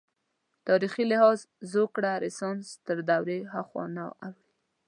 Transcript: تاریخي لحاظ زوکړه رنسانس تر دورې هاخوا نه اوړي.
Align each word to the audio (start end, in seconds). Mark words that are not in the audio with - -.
تاریخي 0.67 1.03
لحاظ 1.11 1.39
زوکړه 1.71 2.11
رنسانس 2.23 2.67
تر 2.87 2.97
دورې 3.09 3.39
هاخوا 3.53 3.85
نه 3.95 4.05
اوړي. 4.25 4.45